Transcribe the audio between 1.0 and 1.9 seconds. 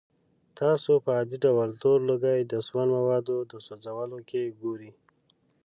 په عادي ډول